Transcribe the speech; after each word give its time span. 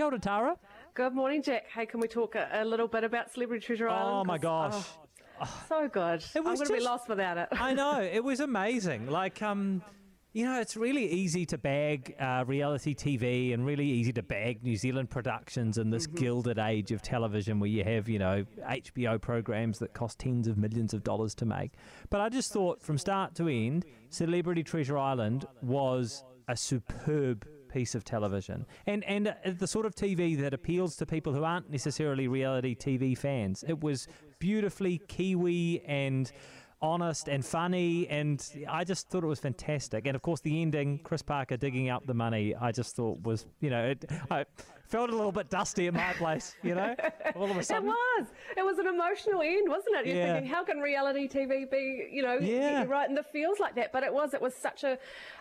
Kia 0.00 0.06
ora, 0.06 0.18
Tara. 0.18 0.56
Good 0.94 1.12
morning, 1.12 1.42
Jack. 1.42 1.66
Hey, 1.68 1.84
can 1.84 2.00
we 2.00 2.08
talk 2.08 2.34
a, 2.34 2.48
a 2.54 2.64
little 2.64 2.88
bit 2.88 3.04
about 3.04 3.30
Celebrity 3.30 3.66
Treasure 3.66 3.86
Island? 3.86 4.16
Oh 4.16 4.24
my 4.24 4.38
gosh. 4.38 4.82
oh, 5.42 5.62
so 5.68 5.88
good. 5.88 6.24
I'm 6.34 6.44
was 6.44 6.58
going 6.58 6.68
to 6.68 6.78
be 6.78 6.82
lost 6.82 7.06
without 7.06 7.36
it. 7.36 7.48
I 7.52 7.74
know 7.74 8.00
it 8.12 8.24
was 8.24 8.40
amazing. 8.40 9.10
Like, 9.10 9.42
um, 9.42 9.82
you 10.32 10.46
know, 10.46 10.58
it's 10.58 10.74
really 10.74 11.06
easy 11.06 11.44
to 11.44 11.58
bag 11.58 12.16
uh, 12.18 12.44
reality 12.46 12.94
TV 12.94 13.52
and 13.52 13.66
really 13.66 13.84
easy 13.84 14.10
to 14.14 14.22
bag 14.22 14.64
New 14.64 14.74
Zealand 14.74 15.10
productions 15.10 15.76
in 15.76 15.90
this 15.90 16.06
gilded 16.06 16.58
age 16.58 16.92
of 16.92 17.02
television 17.02 17.60
where 17.60 17.68
you 17.68 17.84
have, 17.84 18.08
you 18.08 18.18
know, 18.18 18.46
HBO 18.70 19.20
programs 19.20 19.80
that 19.80 19.92
cost 19.92 20.18
tens 20.18 20.48
of 20.48 20.56
millions 20.56 20.94
of 20.94 21.04
dollars 21.04 21.34
to 21.34 21.44
make. 21.44 21.72
But 22.08 22.22
I 22.22 22.30
just 22.30 22.54
thought 22.54 22.80
from 22.80 22.96
start 22.96 23.34
to 23.34 23.48
end, 23.48 23.84
Celebrity 24.08 24.62
Treasure 24.62 24.96
Island 24.96 25.44
was 25.60 26.24
a 26.48 26.56
superb 26.56 27.46
piece 27.70 27.94
of 27.94 28.04
television 28.04 28.66
and 28.86 29.04
and 29.04 29.28
uh, 29.28 29.34
the 29.44 29.66
sort 29.66 29.86
of 29.86 29.94
TV 29.94 30.38
that 30.40 30.52
appeals 30.52 30.96
to 30.96 31.06
people 31.06 31.32
who 31.32 31.44
aren't 31.44 31.70
necessarily 31.70 32.28
reality 32.28 32.74
TV 32.74 33.16
fans. 33.16 33.64
It 33.66 33.80
was 33.80 34.08
beautifully 34.38 34.98
Kiwi 35.08 35.82
and 35.86 36.30
honest 36.82 37.28
and 37.28 37.44
funny 37.44 38.08
and 38.08 38.46
I 38.68 38.84
just 38.84 39.08
thought 39.10 39.22
it 39.22 39.26
was 39.26 39.38
fantastic 39.40 40.06
and 40.06 40.14
of 40.16 40.22
course 40.22 40.40
the 40.40 40.62
ending 40.62 40.98
Chris 41.04 41.20
Parker 41.22 41.56
digging 41.58 41.90
up 41.90 42.06
the 42.06 42.14
money 42.14 42.54
I 42.54 42.72
just 42.72 42.96
thought 42.96 43.20
was 43.22 43.46
you 43.60 43.68
know 43.68 43.88
it, 43.88 44.04
I 44.30 44.46
felt 44.88 45.10
a 45.10 45.14
little 45.16 45.30
bit 45.32 45.50
dusty 45.50 45.88
at 45.88 45.94
my 45.94 46.12
place 46.14 46.56
you 46.62 46.74
know 46.74 46.94
all 47.36 47.50
of 47.50 47.56
a 47.58 47.62
sudden, 47.70 47.88
It 47.88 47.92
was. 47.92 48.26
It 48.56 48.64
was 48.64 48.78
an 48.78 48.86
emotional 48.88 49.40
end, 49.42 49.68
wasn't 49.68 49.96
it? 49.96 50.06
You're 50.06 50.16
Yeah. 50.16 50.32
thinking, 50.34 50.50
how 50.50 50.64
can 50.64 50.78
reality 50.80 51.28
TV 51.28 51.70
be, 51.70 52.08
you 52.10 52.22
know, 52.22 52.38
Yeah. 52.38 52.84
right 52.88 53.08
in 53.08 53.14
the 53.14 53.22
feels 53.22 53.60
like 53.60 53.76
that? 53.76 53.92
But 53.92 54.02
it 54.02 54.12
was. 54.12 54.34
It 54.34 54.42
was 54.42 54.52
such 54.54 54.82
a, 54.82 54.98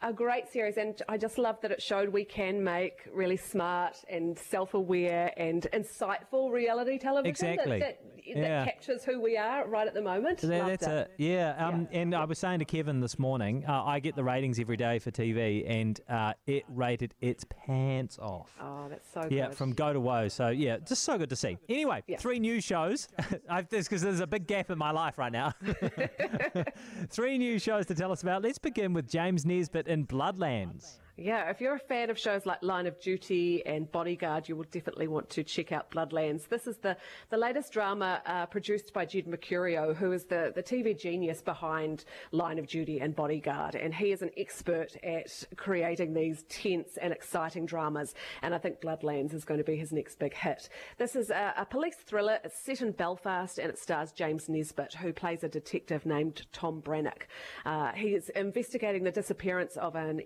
a 0.00 0.12
great 0.12 0.48
series, 0.48 0.76
and 0.76 1.00
I 1.08 1.18
just 1.18 1.38
loved 1.38 1.62
that 1.62 1.72
it 1.72 1.82
showed 1.82 2.10
we 2.10 2.24
can 2.24 2.62
make 2.62 3.00
really 3.12 3.36
smart 3.36 3.96
and 4.08 4.38
self-aware 4.38 5.32
and 5.36 5.66
insightful 5.72 6.52
reality 6.52 6.98
television 6.98 7.30
Exactly. 7.30 7.80
that, 7.80 7.98
that, 8.00 8.11
Yeah. 8.24 8.64
that 8.64 8.64
captures 8.74 9.04
who 9.04 9.20
we 9.20 9.36
are 9.36 9.66
right 9.66 9.86
at 9.86 9.94
the 9.94 10.02
moment. 10.02 10.38
That- 10.40 10.66
that's 10.66 10.86
it. 10.86 11.10
Yeah. 11.18 11.54
Um, 11.58 11.88
Yeah. 11.90 11.98
And 12.00 12.14
I 12.14 12.24
was 12.24 12.38
saying 12.38 12.60
to 12.60 12.64
Kevin 12.64 13.00
this 13.00 13.18
morning, 13.18 13.64
uh, 13.68 13.84
I 13.84 14.00
get 14.00 14.14
the 14.16 14.24
ratings 14.24 14.58
every 14.60 14.76
day 14.76 14.98
for 14.98 15.10
TV, 15.10 15.64
and 15.68 16.00
uh, 16.08 16.34
it 16.46 16.64
rated 16.68 17.14
its 17.20 17.44
pants 17.66 18.18
off. 18.18 18.54
Oh, 18.60 18.86
that's 18.88 19.08
so 19.12 19.22
good. 19.22 19.32
Yeah, 19.32 19.50
from 19.50 19.72
go 19.72 19.92
to 19.92 20.00
woe. 20.00 20.28
So 20.28 20.48
yeah, 20.48 20.78
just 20.78 21.02
so 21.04 21.18
good 21.18 21.30
to 21.30 21.36
see. 21.36 21.58
Anyway, 21.68 22.02
Yeah. 22.06 22.16
three 22.18 22.38
new 22.38 22.60
shows. 22.60 23.08
I've 23.50 23.68
this 23.68 23.88
because 23.88 24.02
there's 24.02 24.20
a 24.20 24.26
big 24.26 24.46
gap 24.46 24.70
in 24.70 24.78
my 24.78 24.90
life 24.90 25.18
right 25.18 25.32
now. 25.32 25.52
three 27.10 27.38
new 27.38 27.58
shows 27.58 27.86
to 27.86 27.94
tell 27.94 28.12
us 28.12 28.22
about. 28.22 28.42
Let's 28.42 28.58
begin 28.58 28.92
with 28.92 29.08
James 29.08 29.44
Nesbitt 29.44 29.88
in 29.88 30.06
Bloodlands. 30.06 30.98
Yeah, 31.22 31.50
if 31.50 31.60
you're 31.60 31.76
a 31.76 31.78
fan 31.78 32.10
of 32.10 32.18
shows 32.18 32.46
like 32.46 32.60
Line 32.64 32.88
of 32.88 32.98
Duty 32.98 33.64
and 33.64 33.90
Bodyguard, 33.92 34.48
you 34.48 34.56
will 34.56 34.64
definitely 34.64 35.06
want 35.06 35.30
to 35.30 35.44
check 35.44 35.70
out 35.70 35.88
Bloodlands. 35.88 36.48
This 36.48 36.66
is 36.66 36.78
the, 36.78 36.96
the 37.30 37.36
latest 37.36 37.72
drama 37.72 38.20
uh, 38.26 38.46
produced 38.46 38.92
by 38.92 39.04
Jed 39.04 39.26
Mercurio, 39.26 39.94
who 39.94 40.10
is 40.10 40.24
the, 40.24 40.50
the 40.52 40.64
TV 40.64 40.98
genius 40.98 41.40
behind 41.40 42.06
Line 42.32 42.58
of 42.58 42.66
Duty 42.66 42.98
and 42.98 43.14
Bodyguard. 43.14 43.76
And 43.76 43.94
he 43.94 44.10
is 44.10 44.22
an 44.22 44.30
expert 44.36 44.96
at 45.04 45.44
creating 45.54 46.12
these 46.12 46.42
tense 46.48 46.96
and 47.00 47.12
exciting 47.12 47.66
dramas. 47.66 48.16
And 48.42 48.52
I 48.52 48.58
think 48.58 48.80
Bloodlands 48.80 49.32
is 49.32 49.44
going 49.44 49.58
to 49.58 49.64
be 49.64 49.76
his 49.76 49.92
next 49.92 50.18
big 50.18 50.34
hit. 50.34 50.70
This 50.98 51.14
is 51.14 51.30
a, 51.30 51.54
a 51.56 51.64
police 51.64 51.98
thriller. 52.04 52.40
It's 52.42 52.58
set 52.58 52.82
in 52.82 52.90
Belfast 52.90 53.60
and 53.60 53.70
it 53.70 53.78
stars 53.78 54.10
James 54.10 54.48
Nesbitt, 54.48 54.94
who 54.94 55.12
plays 55.12 55.44
a 55.44 55.48
detective 55.48 56.04
named 56.04 56.46
Tom 56.52 56.82
Brannick. 56.82 57.28
Uh, 57.64 57.92
he 57.92 58.16
is 58.16 58.28
investigating 58.30 59.04
the 59.04 59.12
disappearance 59.12 59.76
of 59.76 59.94
an 59.94 60.20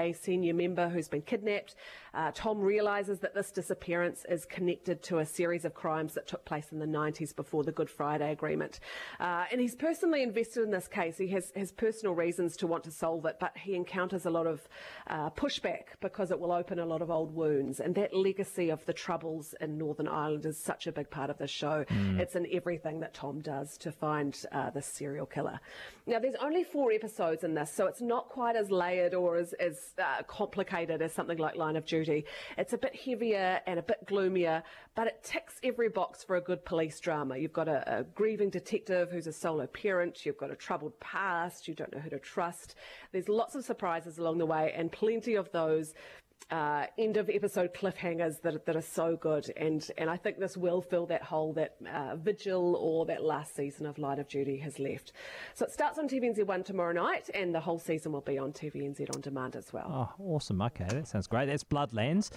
ex-IRA 0.00 0.14
senior 0.14 0.54
member 0.54 0.88
who's 0.88 1.08
been 1.08 1.22
kidnapped. 1.22 1.74
Uh, 2.12 2.32
Tom 2.34 2.58
realizes 2.58 3.20
that 3.20 3.34
this 3.34 3.50
disappearance 3.52 4.24
is 4.28 4.44
connected 4.44 5.02
to 5.04 5.18
a 5.18 5.26
series 5.26 5.64
of 5.64 5.74
crimes 5.74 6.14
that 6.14 6.26
took 6.26 6.44
place 6.44 6.72
in 6.72 6.78
the 6.78 6.86
90s 6.86 7.34
before 7.34 7.62
the 7.62 7.72
Good 7.72 7.88
Friday 7.88 8.32
Agreement. 8.32 8.80
Uh, 9.20 9.44
and 9.52 9.60
he's 9.60 9.76
personally 9.76 10.22
invested 10.22 10.64
in 10.64 10.70
this 10.70 10.88
case. 10.88 11.16
He 11.18 11.28
has, 11.28 11.52
has 11.54 11.70
personal 11.70 12.14
reasons 12.14 12.56
to 12.58 12.66
want 12.66 12.84
to 12.84 12.90
solve 12.90 13.24
it, 13.26 13.36
but 13.38 13.56
he 13.56 13.76
encounters 13.76 14.26
a 14.26 14.30
lot 14.30 14.46
of 14.46 14.68
uh, 15.06 15.30
pushback 15.30 15.84
because 16.00 16.30
it 16.30 16.40
will 16.40 16.52
open 16.52 16.80
a 16.80 16.86
lot 16.86 17.02
of 17.02 17.10
old 17.10 17.34
wounds. 17.34 17.78
And 17.80 17.94
that 17.94 18.14
legacy 18.14 18.70
of 18.70 18.84
the 18.86 18.92
troubles 18.92 19.54
in 19.60 19.78
Northern 19.78 20.08
Ireland 20.08 20.46
is 20.46 20.58
such 20.58 20.86
a 20.86 20.92
big 20.92 21.10
part 21.10 21.30
of 21.30 21.38
the 21.38 21.46
show. 21.46 21.84
It's 22.18 22.34
in 22.34 22.46
everything 22.52 23.00
that 23.00 23.14
Tom 23.14 23.40
does 23.40 23.78
to 23.78 23.92
find 23.92 24.36
uh, 24.52 24.70
this 24.70 24.86
serial 24.86 25.26
killer. 25.26 25.60
Now, 26.06 26.18
there's 26.18 26.34
only 26.42 26.64
four 26.64 26.90
episodes 26.90 27.44
in 27.44 27.54
this, 27.54 27.72
so 27.72 27.86
it's 27.86 28.00
not 28.00 28.28
quite 28.28 28.56
as 28.56 28.70
layered 28.70 29.14
or 29.14 29.36
as, 29.36 29.52
as 29.54 29.79
uh, 29.98 30.22
complicated 30.26 31.02
as 31.02 31.12
something 31.12 31.38
like 31.38 31.56
Line 31.56 31.76
of 31.76 31.84
Duty. 31.86 32.24
It's 32.58 32.72
a 32.72 32.78
bit 32.78 32.94
heavier 32.94 33.60
and 33.66 33.78
a 33.78 33.82
bit 33.82 34.06
gloomier, 34.06 34.62
but 34.94 35.06
it 35.06 35.22
ticks 35.22 35.60
every 35.62 35.88
box 35.88 36.22
for 36.24 36.36
a 36.36 36.40
good 36.40 36.64
police 36.64 37.00
drama. 37.00 37.36
You've 37.36 37.52
got 37.52 37.68
a, 37.68 37.98
a 37.98 38.04
grieving 38.04 38.50
detective 38.50 39.10
who's 39.10 39.26
a 39.26 39.32
solo 39.32 39.66
parent. 39.66 40.24
You've 40.24 40.38
got 40.38 40.50
a 40.50 40.56
troubled 40.56 40.98
past. 41.00 41.68
You 41.68 41.74
don't 41.74 41.92
know 41.92 42.00
who 42.00 42.10
to 42.10 42.18
trust. 42.18 42.74
There's 43.12 43.28
lots 43.28 43.54
of 43.54 43.64
surprises 43.64 44.18
along 44.18 44.38
the 44.38 44.46
way 44.46 44.72
and 44.76 44.90
plenty 44.90 45.34
of 45.34 45.50
those 45.52 45.94
uh, 46.50 46.86
end 46.98 47.16
of 47.16 47.30
episode 47.30 47.72
cliffhangers 47.74 48.40
that, 48.42 48.66
that 48.66 48.76
are 48.76 48.82
so 48.82 49.16
good. 49.16 49.52
And, 49.56 49.88
and 49.98 50.10
I 50.10 50.16
think 50.16 50.38
this 50.38 50.56
will 50.56 50.80
fill 50.80 51.06
that 51.06 51.22
hole 51.22 51.52
that 51.54 51.76
uh, 51.92 52.16
Vigil 52.16 52.76
or 52.76 53.06
that 53.06 53.22
last 53.22 53.54
season 53.54 53.86
of 53.86 53.98
Line 53.98 54.18
of 54.18 54.28
Duty 54.28 54.56
has 54.58 54.78
left. 54.78 55.12
So 55.54 55.64
it 55.64 55.72
starts 55.72 55.98
on 55.98 56.08
TVNZ1 56.08 56.64
tomorrow 56.64 56.92
night, 56.92 57.30
and 57.34 57.54
the 57.54 57.60
whole 57.60 57.78
season 57.78 58.12
will 58.12 58.20
be 58.20 58.38
on 58.38 58.52
TVNZ 58.52 59.14
on 59.14 59.20
demand 59.20 59.56
as 59.56 59.72
well. 59.72 60.14
Oh, 60.18 60.24
awesome. 60.34 60.60
Okay, 60.62 60.86
that 60.88 61.08
sounds 61.08 61.26
great. 61.26 61.46
That's 61.46 61.64
Bloodlands. 61.64 62.30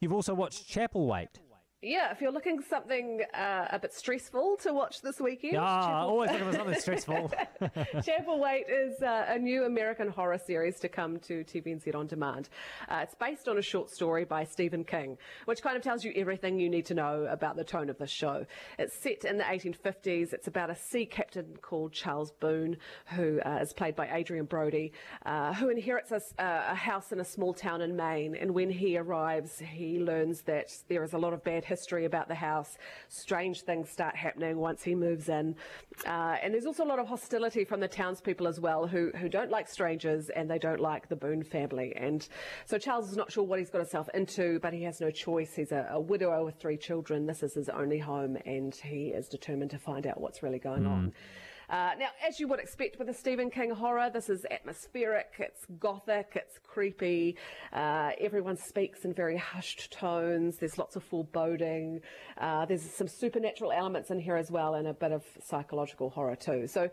You've 0.00 0.12
also 0.12 0.34
watched 0.34 0.68
Chapelwaite. 0.68 1.38
Yeah, 1.82 2.12
if 2.12 2.20
you're 2.20 2.30
looking 2.30 2.60
for 2.60 2.68
something 2.68 3.22
uh, 3.32 3.68
a 3.70 3.78
bit 3.78 3.94
stressful 3.94 4.58
to 4.64 4.74
watch 4.74 5.00
this 5.00 5.18
weekend, 5.18 5.56
Ah, 5.56 5.80
Chapel- 5.86 6.10
always 6.10 6.30
looking 6.30 6.46
for 6.50 6.52
something 6.56 6.74
stressful. 6.78 7.32
Chapelwaite 8.02 8.64
is 8.68 9.00
uh, 9.02 9.24
a 9.28 9.38
new 9.38 9.64
American 9.64 10.08
horror 10.10 10.36
series 10.36 10.78
to 10.80 10.90
come 10.90 11.18
to 11.20 11.42
TVNZ 11.42 11.94
on 11.94 12.06
demand. 12.06 12.50
Uh, 12.86 13.00
it's 13.02 13.14
based 13.14 13.48
on 13.48 13.56
a 13.56 13.62
short 13.62 13.88
story 13.88 14.26
by 14.26 14.44
Stephen 14.44 14.84
King, 14.84 15.16
which 15.46 15.62
kind 15.62 15.74
of 15.74 15.82
tells 15.82 16.04
you 16.04 16.12
everything 16.16 16.60
you 16.60 16.68
need 16.68 16.84
to 16.84 16.92
know 16.92 17.24
about 17.30 17.56
the 17.56 17.64
tone 17.64 17.88
of 17.88 17.96
the 17.96 18.06
show. 18.06 18.44
It's 18.78 18.94
set 18.94 19.24
in 19.24 19.38
the 19.38 19.44
1850s. 19.44 20.34
It's 20.34 20.48
about 20.48 20.68
a 20.68 20.76
sea 20.76 21.06
captain 21.06 21.56
called 21.62 21.92
Charles 21.94 22.30
Boone, 22.40 22.76
who 23.06 23.40
uh, 23.40 23.58
is 23.62 23.72
played 23.72 23.96
by 23.96 24.06
Adrien 24.06 24.44
Brody, 24.44 24.92
uh, 25.24 25.54
who 25.54 25.70
inherits 25.70 26.12
a, 26.12 26.16
uh, 26.38 26.72
a 26.72 26.74
house 26.74 27.10
in 27.10 27.20
a 27.20 27.24
small 27.24 27.54
town 27.54 27.80
in 27.80 27.96
Maine. 27.96 28.34
And 28.36 28.50
when 28.50 28.68
he 28.68 28.98
arrives, 28.98 29.58
he 29.60 29.98
learns 29.98 30.42
that 30.42 30.66
there 30.88 31.02
is 31.02 31.14
a 31.14 31.18
lot 31.18 31.32
of 31.32 31.42
bad 31.42 31.64
history 31.74 32.04
about 32.04 32.26
the 32.28 32.40
house. 32.50 32.76
Strange 33.08 33.58
things 33.62 33.88
start 33.88 34.14
happening 34.16 34.58
once 34.58 34.82
he 34.82 34.94
moves 34.94 35.28
in. 35.28 35.54
Uh, 36.06 36.36
and 36.42 36.52
there's 36.52 36.66
also 36.66 36.84
a 36.84 36.90
lot 36.92 36.98
of 36.98 37.06
hostility 37.06 37.64
from 37.64 37.80
the 37.80 37.88
townspeople 37.88 38.46
as 38.46 38.58
well, 38.60 38.86
who, 38.86 39.10
who 39.20 39.28
don't 39.28 39.50
like 39.50 39.66
strangers 39.68 40.28
and 40.36 40.50
they 40.50 40.58
don't 40.58 40.80
like 40.80 41.08
the 41.08 41.16
Boone 41.16 41.44
family. 41.44 41.94
And 41.96 42.26
so 42.66 42.76
Charles 42.78 43.10
is 43.10 43.16
not 43.16 43.30
sure 43.32 43.44
what 43.44 43.58
he's 43.60 43.70
got 43.70 43.78
himself 43.78 44.08
into, 44.12 44.58
but 44.60 44.72
he 44.72 44.82
has 44.82 45.00
no 45.00 45.10
choice. 45.10 45.54
He's 45.54 45.72
a, 45.72 45.82
a 45.90 46.00
widower 46.00 46.44
with 46.44 46.56
three 46.56 46.76
children. 46.76 47.26
This 47.26 47.42
is 47.42 47.54
his 47.54 47.68
only 47.68 47.98
home, 47.98 48.36
and 48.44 48.74
he 48.74 49.08
is 49.08 49.28
determined 49.28 49.70
to 49.70 49.78
find 49.78 50.06
out 50.06 50.20
what's 50.20 50.42
really 50.42 50.58
going 50.58 50.84
on. 50.86 51.12
Uh, 51.70 51.90
now, 52.00 52.08
as 52.26 52.40
you 52.40 52.48
would 52.48 52.58
expect 52.58 52.98
with 52.98 53.08
a 53.08 53.14
Stephen 53.14 53.48
King 53.48 53.70
horror, 53.70 54.10
this 54.12 54.28
is 54.28 54.44
atmospheric, 54.50 55.34
it's 55.38 55.64
gothic, 55.78 56.32
it's 56.34 56.58
creepy. 56.66 57.36
Uh, 57.72 58.10
everyone 58.20 58.56
speaks 58.56 59.04
in 59.04 59.14
very 59.14 59.36
hushed 59.36 59.92
tones. 59.92 60.56
There's 60.58 60.78
lots 60.78 60.96
of 60.96 61.04
foreboding. 61.04 62.00
Uh, 62.36 62.66
there's 62.66 62.82
some 62.82 63.06
supernatural 63.06 63.70
elements 63.70 64.10
in 64.10 64.18
here 64.18 64.36
as 64.36 64.50
well, 64.50 64.74
and 64.74 64.88
a 64.88 64.92
bit 64.92 65.12
of 65.12 65.24
psychological 65.44 66.10
horror 66.10 66.34
too. 66.34 66.66
So, 66.66 66.90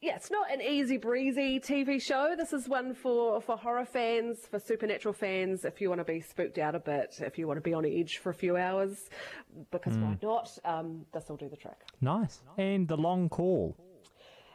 yeah, 0.00 0.14
it's 0.14 0.30
not 0.30 0.52
an 0.52 0.60
easy 0.62 0.98
breezy 0.98 1.58
TV 1.58 2.00
show. 2.00 2.34
This 2.36 2.52
is 2.52 2.68
one 2.68 2.94
for, 2.94 3.40
for 3.40 3.56
horror 3.56 3.84
fans, 3.84 4.38
for 4.48 4.60
supernatural 4.60 5.14
fans, 5.14 5.64
if 5.64 5.80
you 5.80 5.88
want 5.88 6.00
to 6.00 6.04
be 6.04 6.20
spooked 6.20 6.58
out 6.58 6.76
a 6.76 6.80
bit, 6.80 7.16
if 7.20 7.38
you 7.38 7.48
want 7.48 7.56
to 7.56 7.60
be 7.60 7.74
on 7.74 7.84
edge 7.84 8.18
for 8.18 8.30
a 8.30 8.34
few 8.34 8.56
hours, 8.56 9.08
because 9.72 9.96
why 9.96 10.16
not? 10.22 10.48
Um, 10.64 11.06
this 11.12 11.28
will 11.28 11.36
do 11.36 11.48
the 11.48 11.56
trick. 11.56 11.78
nice. 12.00 12.40
And 12.56 12.86
The 12.86 12.96
Long 12.96 13.28
Call. 13.28 13.76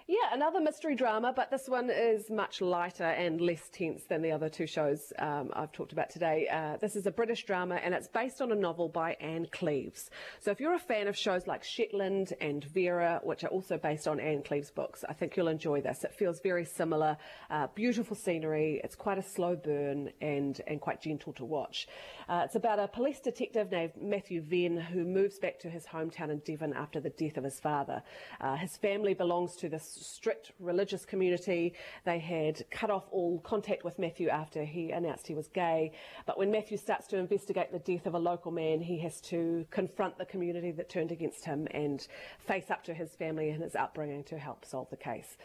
Yeah, 0.09 0.30
another 0.31 0.62
mystery 0.62 0.95
drama, 0.95 1.33
but 1.36 1.51
this 1.51 1.68
one 1.68 1.89
is 1.89 2.30
much 2.30 2.62
lighter 2.62 3.04
and 3.04 3.42
less 3.42 3.68
tense 3.74 4.04
than 4.06 4.21
the 4.21 4.31
other 4.31 4.48
two 4.48 4.65
shows 4.65 5.12
um, 5.19 5.51
I've 5.54 5.74
talked 5.74 5.92
about 5.92 6.09
today. 6.09 6.48
Uh, 6.50 6.77
this 6.77 6.95
is 6.95 7.07
a 7.07 7.12
British 7.12 7.44
drama 7.44 7.75
and 7.75 7.94
it's 7.94 8.07
based 8.07 8.42
on 8.42 8.54
a 8.54 8.56
novel 8.56 8.88
by 8.88 9.18
Ann 9.19 9.48
Cleeves. 9.51 10.09
So 10.39 10.50
if 10.51 10.62
you're 10.62 10.75
a 10.75 10.80
fan 10.80 11.09
of 11.09 11.18
shows 11.18 11.45
like 11.45 11.65
Shetland 11.65 12.31
and 12.39 12.63
Vera, 12.63 13.19
which 13.21 13.44
are 13.44 13.50
also 13.50 13.77
based 13.77 14.07
on 14.07 14.21
Ann 14.21 14.44
Cleeves 14.44 14.71
books, 14.71 15.04
I 15.09 15.12
think 15.12 15.36
you'll 15.36 15.50
enjoy 15.50 15.81
this. 15.81 16.06
It 16.06 16.13
feels 16.13 16.39
very 16.39 16.63
similar. 16.63 17.18
Uh, 17.50 17.68
beautiful 17.75 18.15
scenery. 18.15 18.80
It's 18.86 18.95
quite 18.95 19.18
a 19.18 19.24
slow 19.24 19.57
burn 19.57 20.12
and, 20.21 20.62
and 20.68 20.80
quite 20.80 21.01
gentle 21.01 21.33
to 21.33 21.44
watch. 21.44 21.86
Uh, 22.30 22.44
it's 22.45 22.56
about 22.56 22.80
a 22.80 22.88
police 22.88 23.19
detective 23.19 23.71
named 23.71 23.92
Matthew 24.01 24.42
Venn 24.42 24.77
who 24.77 25.04
moves 25.04 25.38
back 25.38 25.59
to 25.59 25.69
his 25.69 25.86
hometown 25.86 26.30
in 26.30 26.39
Devon 26.45 26.71
after 26.71 27.01
the 27.01 27.09
death 27.09 27.36
of 27.36 27.44
his 27.44 27.59
father. 27.59 28.01
Uh, 28.39 28.56
his 28.56 28.77
family 28.77 29.13
belongs 29.13 29.57
to 29.57 29.68
this 29.68 29.96
strict 30.05 30.51
religious 30.59 31.05
community. 31.05 31.73
They 32.05 32.19
had 32.19 32.63
cut 32.71 32.89
off 32.89 33.05
all 33.11 33.39
contact 33.39 33.83
with 33.83 33.99
Matthew 33.99 34.29
after 34.29 34.63
he 34.63 34.91
announced 34.91 35.27
he 35.27 35.35
was 35.35 35.47
gay. 35.47 35.91
But 36.25 36.38
when 36.38 36.51
Matthew 36.51 36.77
starts 36.77 37.07
to 37.07 37.17
investigate 37.17 37.71
the 37.71 37.79
death 37.79 38.05
of 38.05 38.13
a 38.13 38.19
local 38.19 38.51
man, 38.51 38.81
he 38.81 38.99
has 38.99 39.21
to 39.21 39.65
confront 39.71 40.17
the 40.17 40.25
community 40.25 40.71
that 40.71 40.89
turned 40.89 41.11
against 41.11 41.45
him 41.45 41.67
and 41.71 42.07
face 42.39 42.69
up 42.69 42.83
to 42.85 42.94
his 42.94 43.15
family 43.15 43.49
and 43.49 43.63
his 43.63 43.75
upbringing 43.75 44.23
to 44.25 44.38
help 44.38 44.65
solve 44.65 44.89
the 44.89 44.97
case. 44.97 45.38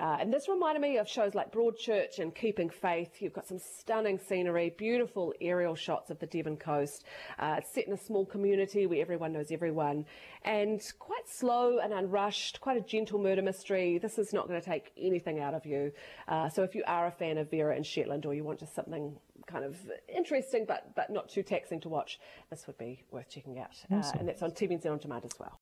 Uh, 0.00 0.16
and 0.20 0.32
this 0.32 0.48
reminded 0.48 0.80
me 0.80 0.96
of 0.96 1.08
shows 1.08 1.34
like 1.34 1.52
Broadchurch 1.52 2.18
and 2.18 2.34
Keeping 2.34 2.70
Faith. 2.70 3.20
You've 3.20 3.32
got 3.34 3.46
some 3.46 3.58
stunning 3.58 4.18
scenery, 4.18 4.74
beautiful 4.78 5.34
aerial 5.40 5.74
shots 5.74 6.10
of 6.10 6.18
the 6.18 6.26
Devon 6.26 6.56
coast. 6.56 7.04
Uh, 7.38 7.56
it's 7.58 7.72
set 7.72 7.86
in 7.86 7.92
a 7.92 7.96
small 7.98 8.24
community 8.24 8.86
where 8.86 9.00
everyone 9.00 9.32
knows 9.32 9.50
everyone, 9.50 10.06
and 10.44 10.80
quite 10.98 11.28
slow 11.28 11.78
and 11.78 11.92
unrushed, 11.92 12.60
quite 12.60 12.76
a 12.76 12.80
gentle 12.80 13.18
murder 13.18 13.42
mystery. 13.42 13.98
This 13.98 14.18
is 14.18 14.32
not 14.32 14.48
going 14.48 14.60
to 14.60 14.64
take 14.66 14.92
anything 14.96 15.40
out 15.40 15.54
of 15.54 15.66
you. 15.66 15.92
Uh, 16.28 16.48
so 16.48 16.62
if 16.62 16.74
you 16.74 16.82
are 16.86 17.06
a 17.06 17.12
fan 17.12 17.36
of 17.38 17.50
Vera 17.50 17.74
and 17.76 17.84
Shetland, 17.84 18.24
or 18.24 18.34
you 18.34 18.44
want 18.44 18.60
just 18.60 18.74
something 18.74 19.16
kind 19.44 19.64
of 19.64 19.76
interesting 20.08 20.64
but 20.64 20.94
but 20.94 21.10
not 21.10 21.28
too 21.28 21.42
taxing 21.42 21.80
to 21.80 21.88
watch, 21.88 22.20
this 22.48 22.64
would 22.68 22.78
be 22.78 23.02
worth 23.10 23.28
checking 23.28 23.58
out. 23.58 23.70
Uh, 23.90 23.96
Awesome. 23.96 24.20
and 24.20 24.28
that's 24.28 24.42
on 24.42 24.52
TVNZ 24.52 24.86
on 24.90 24.98
demand 24.98 25.24
as 25.24 25.32
well. 25.38 25.50